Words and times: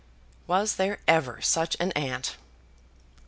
Was 0.47 0.77
there 0.77 0.97
ever 1.07 1.43
such 1.43 1.77
an 1.79 1.91
aunt? 1.91 2.35